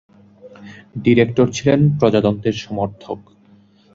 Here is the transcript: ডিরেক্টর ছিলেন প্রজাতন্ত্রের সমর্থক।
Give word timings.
ডিরেক্টর 0.95 1.47
ছিলেন 1.51 1.79
প্রজাতন্ত্রের 1.99 2.55
সমর্থক। 2.55 3.19